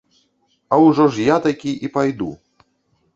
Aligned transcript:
А 0.73 0.79
ўжо 0.85 1.05
ж 1.17 1.27
я 1.27 1.37
такі 1.45 1.73
і 1.89 1.91
пайду. 1.99 2.31